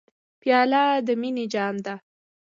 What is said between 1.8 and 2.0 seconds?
ده.